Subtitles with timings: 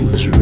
[0.00, 0.39] She was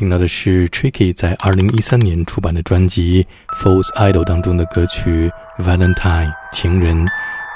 [0.00, 3.26] 听到的是 Tricky 在二零一三年出版的专辑
[3.62, 5.30] 《False Idol》当中的歌曲
[5.62, 7.06] 《Valentine》情人。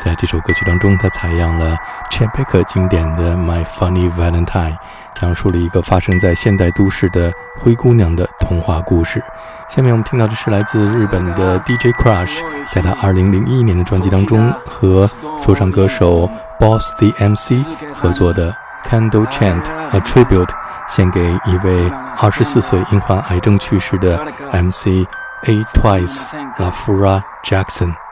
[0.05, 1.75] 在这首歌曲当中，他采样了
[2.11, 4.73] Chet Baker 经典的《My Funny Valentine》，
[5.19, 9.25] 讲述了一个发生在现代都市的灰姑娘的童话故事。
[9.71, 12.41] 下面我们听到的是来自日本的 DJ Crush，
[12.71, 15.11] 在他二零零一年的专辑当中和
[15.43, 16.29] 说唱歌手
[16.61, 18.53] Boss the MC 合作的
[18.84, 20.46] 《Candle Chant A Tribute》。
[20.90, 21.88] 献给一位
[22.18, 24.18] 二十四岁因患癌症去世的
[24.52, 25.06] MC
[25.44, 26.24] A Twice
[26.58, 28.03] La Fura Jackson。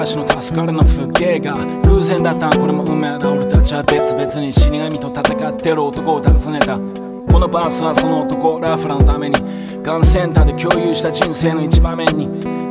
[0.00, 3.30] POWS クラッシュの助かるの不芸が偶然だったこれも運命だ。
[3.30, 6.78] 俺たちは別々に死神と戦ってる男を訪ねた。
[6.78, 9.36] このバースはその男ラフラのために
[9.82, 12.28] ガンセンターで共有した人生の一場面に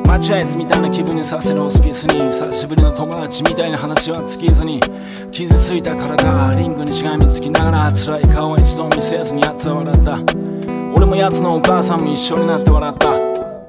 [0.08, 4.80] 待合室みたいな気分にさせるホスピスに久しぶりの友達みたいな話は尽きずに
[5.32, 10.18] 傷ついた体リングにしがみつきながら辛い顔は一度見せずに奴は笑った。
[10.96, 13.20] 俺も奴のお母さんも一緒になって笑った。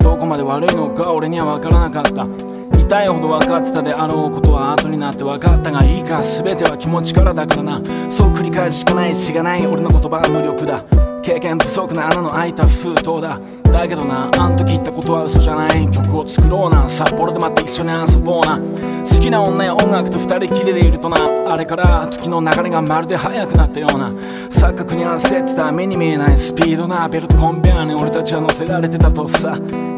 [0.02, 2.49] どこまで悪いのか俺には分からなかった。
[2.90, 7.80] 痛いほど分かってたであろうことは後になって分かったがいいか全ては気持ちからだからな。
[8.10, 11.09] そう繰り返ししかないしがない俺の言葉は無力だ。
[11.22, 13.38] 経験不足な穴の開いた封筒だ
[13.70, 18.58] だけどなあん時言ったことは嘘じゃない曲を作ろうな札幌でまた一緒に遊ぼうな。
[18.58, 21.16] 好きな女や音楽と二人きりでいるとな
[21.52, 24.10] あれから時の流れがまるで速くなったような。
[24.48, 29.56] 錯覚に焦ってた目に見えないスピードなベルトコンベアに俺たちは乗せられてたとさ。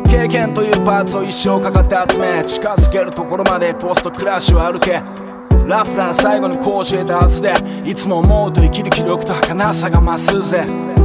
[0.09, 5.03] 経験というパーツを一生かかって集め近づけるところまでポストクラッシュを歩け。
[5.67, 7.55] ラフラン最後にこう教えたはずで
[7.85, 11.02] いつも思うと生きる気力と儚さが増すぜ。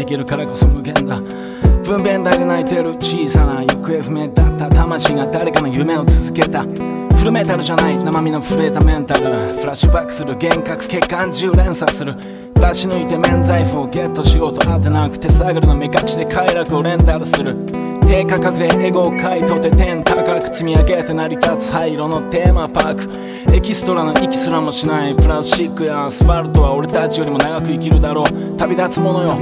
[0.00, 1.20] できるからこそ無限だ。
[1.20, 2.94] 分娩台で泣いてる。
[2.94, 4.70] 小さな行方不明だった。
[4.70, 6.62] 魂が誰かの夢を続けた。
[6.62, 8.02] フルメタルじゃない。
[8.02, 12.14] 生身の震えたメンタルフラッシュバックする幻覚血管中連鎖する。
[12.54, 17.89] 出し抜いて免罪符をゲットしようと当てなく手探りの目隠しで快楽をレンタルする。
[18.10, 23.54] 低価格でエゴを買い取って天高く積み上げて成り立つ灰色のテーマパーク。
[23.54, 28.56] エキストラの息すらもしないプラスチックやアスファルトは俺たちよりも長く生きるだろう。
[28.56, 29.34] 旅立つものよ。
[29.34, 29.36] あ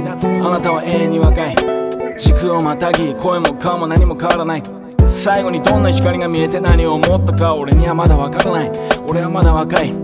[0.51, 1.55] なたは永遠に若い
[2.15, 4.63] 時空をまたぎ声も顔も何も変わらない
[5.07, 8.71] 最後にどんな光が見えて何を思ったか俺にはまだわからない。
[9.09, 9.95] 俺はまだ若い。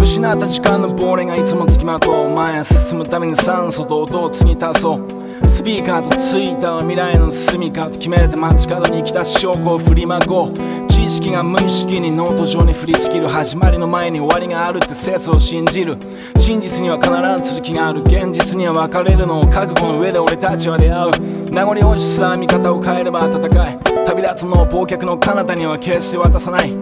[0.00, 2.30] 失った時間の亡霊がいつもつきまとう。
[2.30, 5.31] 前へ進むために酸素と音を継ぎ足そう。
[5.48, 10.86] スピーカーとツイッターは未来の住みかと決めて街角に来た証拠を振りまこう。
[10.88, 15.96] 知識が無意識にノート上に降りしきる始まりの前に終わりがあるって説を信じる。
[16.36, 17.10] 真実には必
[17.44, 18.00] ず続きがある。
[18.02, 23.78] 現実には別れるのを覚悟の上で俺たちは出会う名残惜しさ見方を変えれば温かい。
[24.06, 26.72] 旅立つのを忘却の彼方には決して渡さない。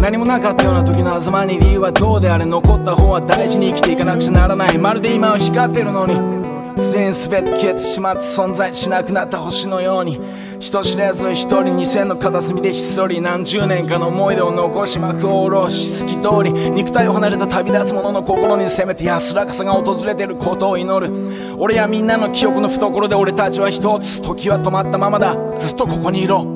[0.00, 2.44] 何もなかったような時の狭間に理由はどうであれ。
[2.44, 4.78] 残った方は大事に生きていかなくちゃならない。
[4.78, 6.35] まるで今は光ってるのに。
[6.76, 10.20] すでに全て消えてしまって存在しなくなった星のように
[10.58, 21.56] 人知れず一人二千の片隅でひっそり何十年かの思い出を残し幕を下ろし透き通り肉体を離れた旅立つ者の心にせめて安らかさが訪れてることを祈る。
[21.58, 25.36] 俺やみんなの記憶の懐で俺たちは一つ時は止まったままだ。
[25.58, 26.55] ずっとここにいろ。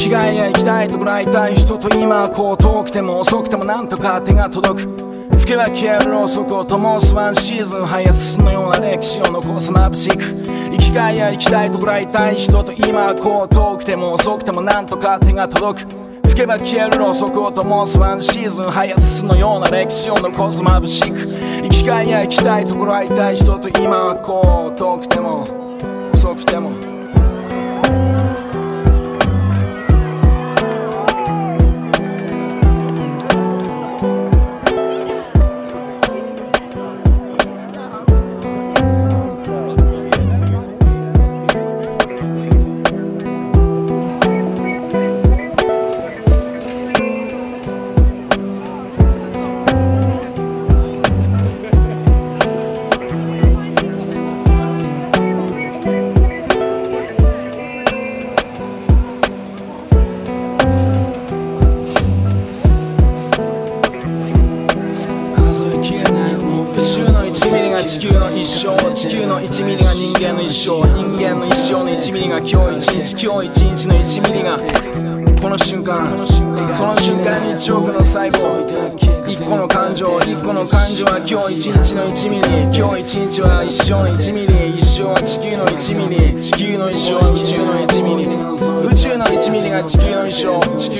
[0.00, 4.88] 生きがいや生きたいところ会いたい人と今こう遠くても遅くてもなんとか手が届く。
[5.40, 10.16] 吹けば消えるろうそくを灯すワンシーズンハイアスのような歴史を残す眩しく。
[10.70, 15.88] 生きがいや生きたいところ会いたい人と今こう遠くても遅くてもなんとか手が届く。
[16.28, 21.18] 吹けば消えるろうそくを灯すワンシーズンハイアスのような歴史を残す眩しく。
[21.62, 25.42] 生きがいや生きたいところ会いたい人と今はこう遠くても
[26.14, 26.89] 遅くても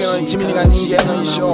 [0.09, 1.53] の1ミリが人間の一生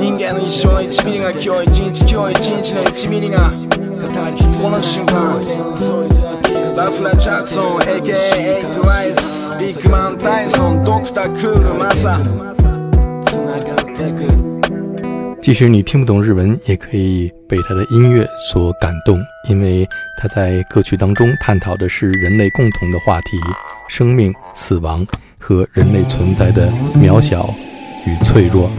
[0.00, 5.40] 人間の一生の1ミリが今日一日今日一日の1ミリがこの瞬間
[6.74, 12.20] ラフラ・ジャクソン AKA トライスビッグマン・タイソンドクター・クール・マサ
[13.26, 14.42] つながってく
[15.42, 23.36] 即使你听不懂日文，也可以被他的音乐所感动，因为他在歌曲当中探讨的是人类共同的话题：
[23.88, 25.04] 生命、死亡
[25.37, 27.53] 和人类存在的渺小
[28.05, 28.69] 与脆弱。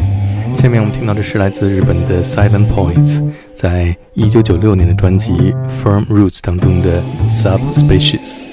[0.55, 3.23] 下面我们听到的是来自日本的 Silent Points，
[3.55, 5.33] 在一九九六年的专辑
[5.69, 8.48] 《Firm Roots》当中的 Subspecies。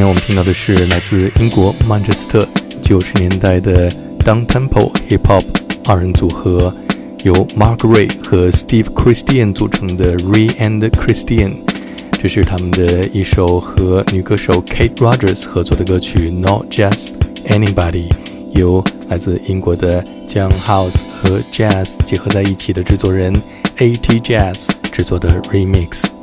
[0.00, 2.48] 面我们听到的是来自英国曼彻斯特
[2.80, 3.90] 九十年代的
[4.20, 5.44] Down Tempo Hip Hop
[5.84, 6.74] 二人组合，
[7.22, 11.56] 由 Mark Ray 和 Steve Christian 组成的 Ray and Christian。
[12.12, 17.10] 这是他们的一首和女歌手 Kate Rogers 合作的歌曲《Not Just
[17.48, 18.08] Anybody》，
[18.52, 23.34] 由来自英国的将 House 和 Jazz 结合在一起的制作人
[23.76, 26.19] AT Jazz 制作的 Remix。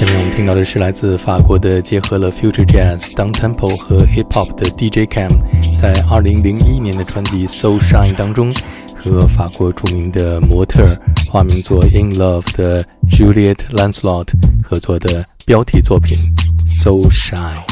[0.00, 5.28] 下面我们听到的是来自法国的结合了 Future Jazz、Down Tempo 和 Hip Hop 的 DJ Cam，
[5.76, 8.50] 在2001年的专辑《So Shine》当中，
[8.96, 10.98] 和法国著名的模特、
[11.30, 14.28] 化名作 In Love 的 Juliet Lancelot
[14.64, 16.18] 合作的标题作品
[16.66, 17.66] 《So Shine》。